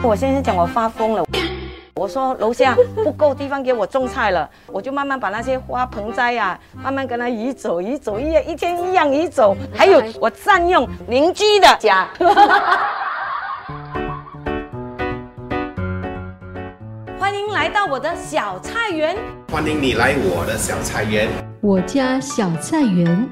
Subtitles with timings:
[0.00, 1.24] 我先生讲我发疯了，
[1.94, 9.56] 我说楼下不够地方给我种菜了，我就慢慢把那些花盆栽呀、慢慢跟它移走、移走，一一天一样移走。
[9.74, 12.08] 还有我占用邻居的家。
[17.18, 19.16] 欢迎来到我的小菜园。
[19.52, 21.28] 欢迎你来我的小菜园。
[21.60, 23.28] 我家小菜园，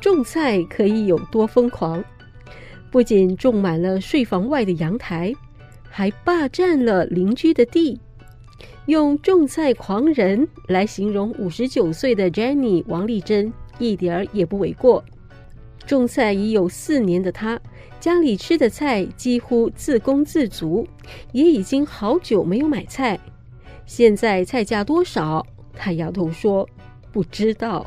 [0.00, 2.04] 种菜可以有多疯狂？
[2.90, 5.32] 不仅种满了睡房外的阳台，
[5.88, 8.00] 还霸占了邻居的地。
[8.86, 15.04] 用种菜狂人来形容五十九岁的 Jenny 王丽珍，一点儿也不为过。
[15.86, 17.60] 种菜已有四年的她，
[18.00, 20.86] 家里吃的菜几乎自供自足，
[21.32, 23.18] 也已经好久没有买菜。
[23.84, 25.46] 现在菜价多少？
[25.74, 26.66] 她摇头说
[27.12, 27.86] ：“不知道。”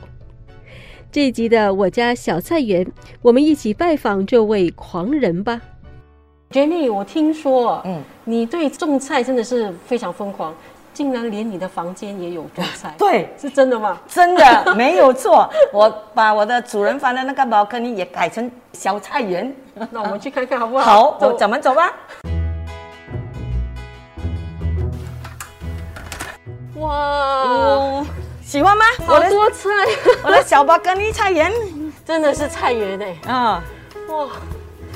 [1.12, 2.90] 这一集的我家小菜园，
[3.22, 5.60] 我们一起拜访这位狂人吧。
[6.52, 10.56] Jenny，我听说，嗯，你对种菜真的是非常疯狂，
[10.94, 12.96] 竟然连你的房间也有种菜。
[12.98, 14.00] 对，是真的吗？
[14.08, 15.50] 真的没有错。
[15.74, 19.54] 我把我的主人房的那个茅坑也改成小菜园。
[19.92, 21.12] 那我们去看看好不好？
[21.12, 21.94] 好，走，咱们走吧。
[26.76, 28.06] 哇！
[28.52, 28.84] 喜欢吗？
[29.08, 29.70] 好多菜，
[30.26, 31.50] 我的小巴根尼菜园
[32.04, 33.32] 真的是菜园哎！
[33.32, 33.64] 啊，
[34.10, 34.28] 哇，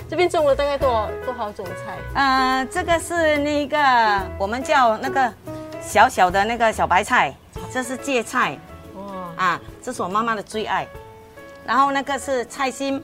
[0.10, 1.98] 这边种了大概多少多少种菜？
[2.16, 5.34] 呃，这个是那个我们叫那个
[5.82, 7.34] 小小的那个小白菜，
[7.72, 8.60] 这是芥菜，
[8.94, 10.86] 哇啊，这是我妈妈的最爱。
[11.66, 13.02] 然后那个是菜心，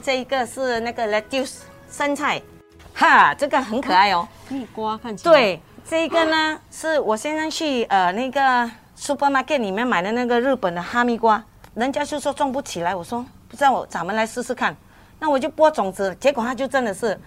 [0.00, 1.56] 这一个是那个 lettuce
[1.90, 2.40] 生菜，
[2.94, 4.28] 哈，这个很可爱哦。
[4.48, 5.32] 蜜瓜看起来。
[5.32, 5.60] 对，
[5.90, 8.70] 这一个呢是我现在去呃那个。
[8.98, 11.42] Supermarket 里面买的那个日本的哈密瓜，
[11.74, 14.76] 人家就说种不起来，我说不知道我咱们来试试看，
[15.20, 17.18] 那我就播种子，结果它就真的是，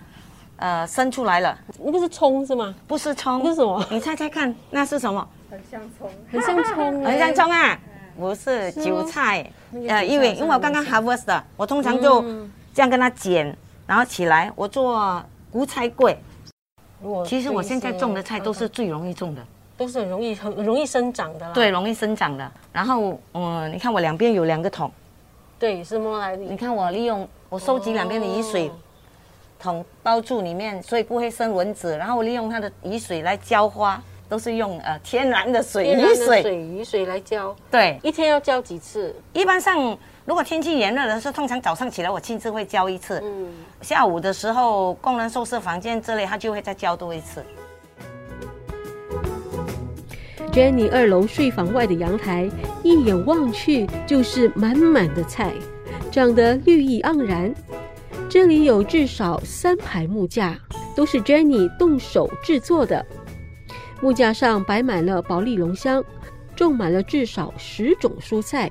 [0.57, 1.57] 呃，生出来了。
[1.79, 2.75] 那个是葱是吗？
[2.87, 3.85] 不是葱，那是什么？
[3.89, 5.25] 你猜猜看，那是什么？
[5.49, 7.79] 很像葱，很像葱，很像葱啊！
[8.17, 9.49] 不是韭菜，
[9.87, 12.21] 呃，因为因为我刚刚 harvest 的，我通常就
[12.73, 13.55] 这样跟它剪，
[13.87, 16.17] 然后起来我做菇菜柜。
[17.25, 19.41] 其实我现在种的菜都是最容易种的。
[19.81, 21.51] 都是很容易很容易生长的啦。
[21.55, 22.51] 对，容易生长的。
[22.71, 24.91] 然后，嗯，你看我两边有两个桶。
[25.57, 26.43] 对，是摸来的。
[26.43, 28.71] 你看我利用我收集两边的雨水
[29.59, 31.97] 桶包住里面，所以不会生蚊子。
[31.97, 33.99] 然后我利用它的雨水来浇花，
[34.29, 37.55] 都是用呃天然的水雨水水雨水来浇。
[37.71, 39.15] 对，一天要浇几次？
[39.33, 43.19] 一般上，如果天气炎热的时候，通常早上起来我亲自会浇一次。
[43.23, 43.51] 嗯。
[43.81, 47.43] 下午的时候，工人宿舍房间之类，他就会再浇多一次。
[50.51, 52.49] Jenny 二楼睡房外的阳台，
[52.83, 55.53] 一眼望去就是满满的菜，
[56.11, 57.53] 长得绿意盎然。
[58.29, 60.59] 这里有至少三排木架，
[60.93, 63.05] 都是 Jenny 动手制作的。
[64.01, 66.03] 木架上摆满了保利龙箱，
[66.53, 68.69] 种满了至少十种蔬菜。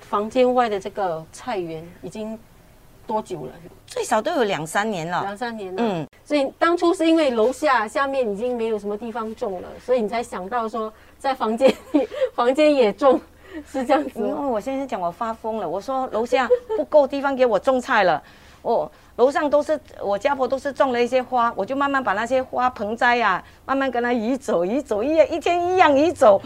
[0.00, 2.38] 房间外的这个菜园已经
[3.06, 3.52] 多久了？
[3.86, 5.22] 最少都有两三年了。
[5.22, 5.82] 两三年了。
[5.82, 10.92] 嗯，所以当初是因为楼下下面已经没有什么地方种了，所以你才想到说。
[11.16, 13.18] 在房间里，房间也种，
[13.72, 14.20] 是这样子。
[14.20, 16.46] 因为我先生讲我发疯了，我说楼下
[16.76, 18.22] 不够地方给我种菜了，
[18.60, 26.42] 我楼上都是我家婆都是种了一些花，我就慢慢把那些花盆栽呀，慢慢跟它移走，移走一一天一样移走，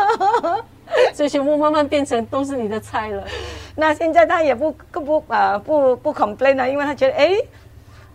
[1.12, 3.22] 所以全部慢慢变成都是你的菜了。
[3.76, 7.36] 那现在他也不不呃不不 complain 了，因为他觉得哎，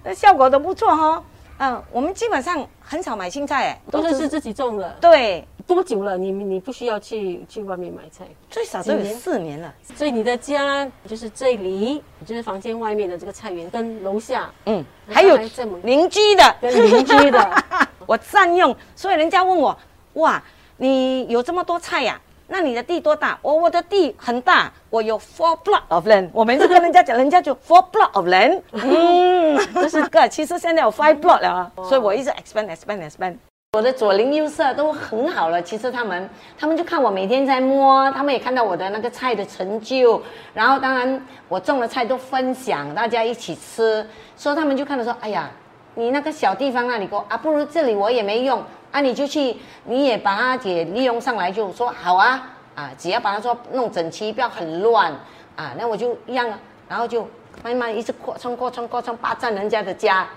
[0.08, 1.24] 那效果都不错哈。
[1.60, 4.96] 嗯，我们基本上很少买青菜，哎，都是是自己种的。
[5.02, 5.46] 对。
[5.68, 6.18] 多久了？
[6.18, 9.74] 你你不需要去去外面买菜，最少都有四年了。
[9.98, 15.36] 所以你的家就是这里，就是房间外面的这个菜园，跟楼下，嗯，还有
[15.84, 17.64] 邻居的，跟邻居的，
[18.08, 18.74] 我占用。
[18.96, 19.78] 所以人家问我，
[20.14, 20.42] 哇，
[20.78, 22.18] 你有这么多菜呀？
[22.48, 23.38] 那你的地多大？
[23.42, 26.30] 我我的地很大，我有 four block of land。
[26.34, 28.62] 我每次跟人家讲，人家就 four block of land。
[28.72, 33.36] 嗯，这是个，其实现在有 five block 了，所以我一直 expand expand expand。
[33.74, 40.22] 我的左邻右舍都很好了，其实他们，他们就看我每天在摸，他们也看到我的那个菜的成就，
[40.54, 44.08] 然后当然我种的菜都分享，大家一起吃，
[44.38, 45.52] 所以他们就看到说，哎呀，
[45.96, 49.56] 你那个小地方那里过啊，不如这里我也没用啊，你就去，
[49.86, 55.12] 你也把它也利用上来，就说好啊，啊，只要把它说弄整齐，不要很乱
[55.56, 56.48] 啊，那我就一样，
[56.88, 57.28] 然后就。
[57.64, 60.28] 慢慢一直扩充、扩充、扩充，霸占人家的家。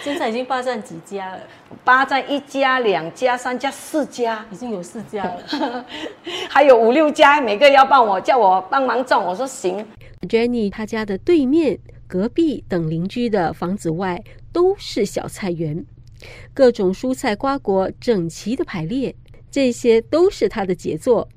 [0.00, 1.40] 现在已经霸占几家了？
[1.82, 5.84] 霸占一家、两家、三家、四家，已经有四家了。
[6.48, 9.84] 还有五六家，每个要帮我叫我帮忙种，我说行。
[10.28, 11.76] Jenny 她家的对面
[12.06, 14.22] 隔壁等邻居的房子外
[14.52, 15.84] 都是小菜园，
[16.52, 19.14] 各种蔬菜瓜果整齐的排列，
[19.50, 21.28] 这些都是他的杰作。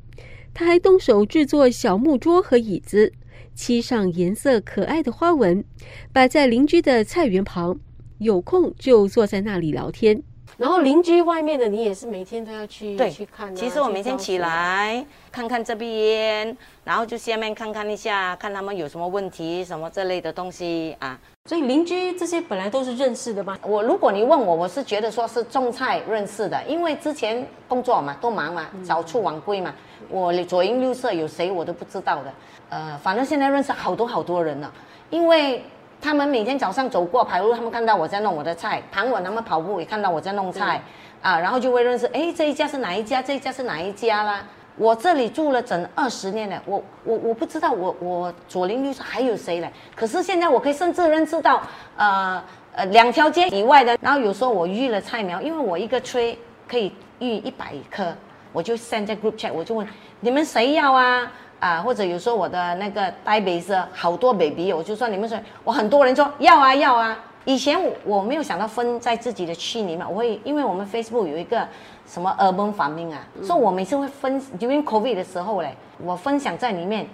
[0.53, 3.11] 他还动手制作小木桌和椅子，
[3.55, 5.63] 漆上颜色可爱的花纹，
[6.11, 7.79] 摆在邻居的菜园旁。
[8.19, 10.23] 有空就坐在那里聊天。
[10.57, 13.55] 然后邻居外面的你也是每天都要去对去看、啊。
[13.55, 21.19] 其实我每天起来看看这边，然后就下面看看一下，看他们有什么问题，什么这类的东西啊。
[21.49, 23.57] 所以邻居这些本来都是认识的吗？
[23.63, 29.73] 我如果你问我，我是觉得说是种菜认识的，因为之前工作嘛，都忙嘛，早出晚归嘛，
[30.09, 32.33] 我左邻右舍有谁我都不知道的。
[32.69, 34.73] 呃，反正现在认识好多好多人了，
[35.09, 35.63] 因为
[36.03, 40.81] 他们每天早上走过排路，他们看到我在弄我的菜；傍晚他们跑步也看到我在弄菜，
[41.21, 44.43] 啊，然后就会认识，哎，这一家是哪一家，这一家是哪一家啦。
[44.75, 49.71] 我这里住了整二十年了，我我我不知道我我左邻右舍还有谁嘞？
[49.95, 51.61] 可是现在我可以甚至认识到，
[51.95, 52.43] 呃
[52.75, 56.35] 呃两条街以外的，然后有时候我育了菜苗，因为我一个 tray
[56.67, 58.13] 可以育一百棵，
[58.51, 59.87] 我就 send 在 group chat，我就问
[60.19, 61.31] 你们谁要啊？
[61.63, 67.17] 啊，或者有时候我的那个呆 b 是好多 baby，我就说你们说，我很多人说要啊要啊。
[67.45, 71.65] 以前我我没有想到分在自己的区里面，我会因为我们 Facebook 有一个
[72.05, 77.07] 什么 urban farming 啊，所以我每次会分 during COVID 的时候嘞，我分享在里面，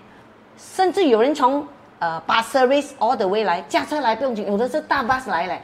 [0.57, 1.63] 甚至有人从
[1.99, 5.61] 呃 bus service all the way 来驾车来不用紧，有的是大 bus 来嘞，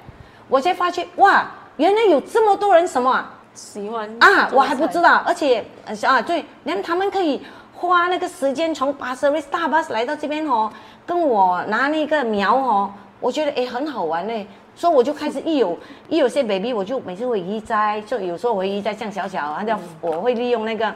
[0.48, 3.32] 我才发现哇，原来有这么多人什么啊？
[3.56, 7.42] 喜欢啊，我还不知道，而且呃啊，对，连他们可以
[7.76, 10.72] 花那个时间从巴士 s 大巴士来到这边哦，
[11.06, 15.78] 跟我拿那个苗哦，我觉得诶很好玩呢，所以我就开始一有
[16.10, 20.94] 一有些 baby，我就每次会移栽，就有时候我会移栽像小小，按照我会利用那个。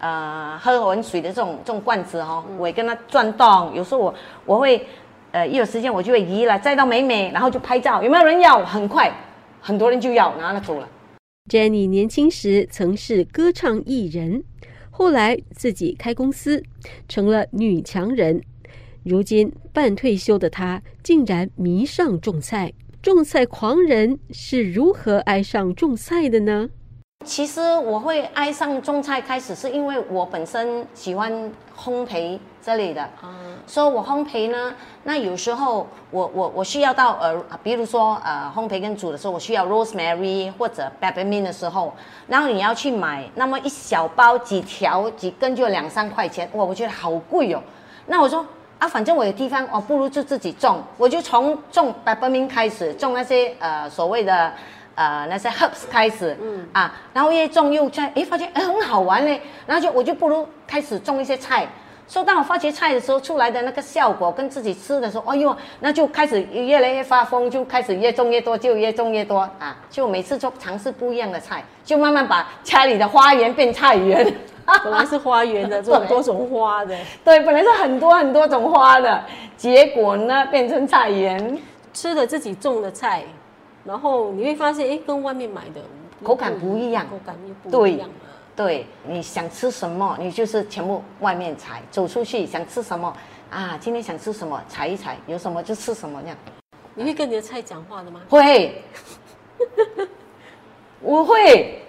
[0.00, 3.72] 呃，喝完水的这种这种罐子哦，我也跟它转动。
[3.74, 4.86] 有时候我我会，
[5.30, 8.02] 呃，一有时间我就会移了，栽到美美，然后就拍照。
[8.02, 8.62] 有没有人要？
[8.66, 9.10] 很快，
[9.62, 10.86] 很多人就要，然后他走了。
[11.50, 14.44] Jenny 年轻时曾是歌唱艺人，
[14.96, 16.62] 后来自己开公司，
[17.08, 18.40] 成了女强人。
[19.02, 22.72] 如今半退休的她，竟然迷上种菜。
[23.02, 26.70] 种菜狂人是如何爱上种菜的呢？
[27.24, 31.32] 其实我会爱上种菜，开始是因为我本身喜欢
[31.76, 33.08] 烘焙这类的，
[33.66, 34.74] 所以我烘焙呢，
[35.04, 41.92] 那有时候我我我需要到呃，比如说呃烘焙跟煮的时候，我需要 rosemary 或者 peppermint 的时候，
[42.28, 47.62] 然后你要去买那么一小包几条几根就两三块钱，哇，我觉得好贵哦。
[48.06, 48.44] 那我说
[48.78, 54.52] 啊，反正我有地方，哦，不如就自己种，我就从种 peppermint 开始，种那些呃所谓的。
[54.94, 61.66] 呃，那些 herbs 开始，嗯啊，然后越种又在，诶，发现诶很好玩嘞，然后就我就不如开始种一些菜。
[62.06, 69.74] 所以当我发觉菜的时候出来的那个效果跟自己吃的时候，哎呦，那就开始越来越发疯，就开始越种越多，就越种越多啊！
[69.90, 74.22] 就每次做尝试不一样的菜，就慢慢把家里的花园变菜园。
[74.84, 76.94] 本来是花园的，这种多种花的，
[77.24, 79.22] 对，本来是很多很多种花的，
[79.56, 81.58] 结果呢变成菜园。
[81.94, 83.22] 吃了自己种的菜，
[83.84, 85.80] 然后你会发现，哎，跟外面买的
[86.22, 88.14] 口感不一样口感又不一样了。
[88.56, 93.14] 对，你想吃什么，你就是全部外面采，走出去想吃什么
[93.50, 93.76] 啊？
[93.80, 96.36] 今天想吃什么，采一采，有什么就吃什么这样。
[96.94, 98.20] 你会跟你的菜讲话的吗？
[98.28, 98.80] 会，
[101.00, 101.80] 我会。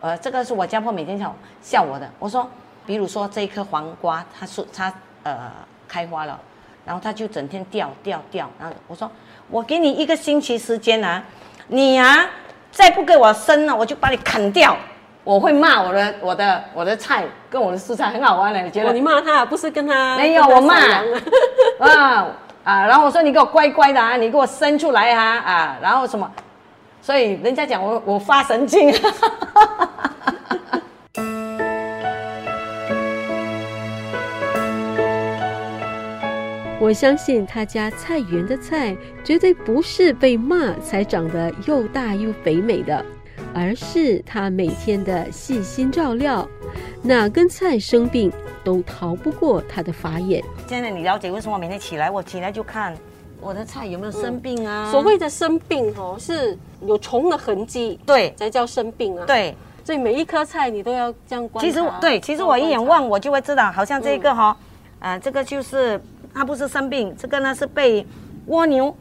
[0.00, 2.10] 呃，这个是我家婆每天笑笑我的。
[2.18, 2.48] 我说，
[2.86, 4.92] 比如说这一颗黄瓜，它是它
[5.22, 5.52] 呃
[5.86, 6.40] 开花了，
[6.84, 8.50] 然后他就整天掉掉掉。
[8.58, 9.10] 然后我说，
[9.48, 11.22] 我给你一个星期时间啊，
[11.68, 12.28] 你啊
[12.70, 14.76] 再不给我生了，我就把你砍掉。
[15.22, 21.04] 我会骂我的我的我的菜跟我的蔬菜很好玩的，你觉哦，得你骂他，不是跟他没有我骂啊
[21.78, 22.26] 啊
[22.64, 26.28] 啊，然后我说你给我乖乖的啊，你给我生出来啊啊，然后什么，
[27.02, 28.90] 所以人家讲我我发神经。
[36.90, 43.06] 我相信他家菜园的菜绝对不是被骂才长得又大又肥美的，
[43.54, 46.44] 而是他每天的细心照料。
[47.00, 48.28] 哪根菜生病
[48.64, 50.42] 都逃不过他的法眼。
[50.66, 52.92] 现在你了解为什么每天起来我起来就看
[53.40, 54.90] 我的菜有没有生病啊？
[54.90, 59.54] 所谓的生病哦，是有虫的痕迹对才叫生病啊。，对，
[59.84, 61.70] 所以每一颗菜你都要这样观察。
[61.70, 64.56] 其实我对，其实我一眼望我就会知道，好像这个哈、
[64.98, 66.00] 呃，这个就是
[66.34, 68.06] 它不是生病，这个呢是被
[68.46, 68.94] 蜗牛，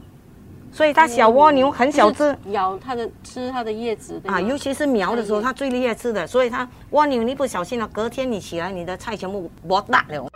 [0.71, 2.35] 所以它小蜗牛很小只。
[2.51, 10.27] 咬它的吃它的叶子啊，尤其是苗的时候，它最厉害吃的，所以它蜗牛你不小心了，隔天你起来，你的菜全部剥大了。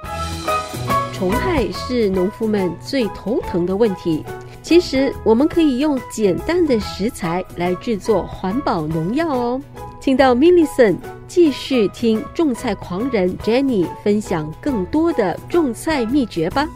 [1.14, 4.24] 虫害是农夫们最头疼的问题。
[4.62, 9.62] 其实我们可以用简单的食材来制作环保农药哦。
[10.04, 10.98] 请到 Millison
[11.30, 16.68] 继续听种菜狂人 Jenny 分享更多的种菜秘诀吧。